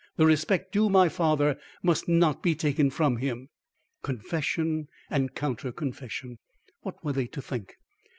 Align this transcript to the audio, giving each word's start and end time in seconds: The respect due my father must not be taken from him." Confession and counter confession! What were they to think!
The 0.17 0.25
respect 0.25 0.71
due 0.71 0.89
my 0.89 1.09
father 1.09 1.59
must 1.83 2.07
not 2.07 2.41
be 2.41 2.55
taken 2.55 2.89
from 2.89 3.17
him." 3.17 3.49
Confession 4.01 4.87
and 5.11 5.35
counter 5.35 5.71
confession! 5.71 6.39
What 6.81 7.05
were 7.05 7.13
they 7.13 7.27
to 7.27 7.39
think! 7.43 7.75